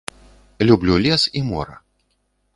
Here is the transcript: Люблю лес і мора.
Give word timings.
Люблю 0.69 0.97
лес 1.03 1.27
і 1.33 1.43
мора. 1.51 1.81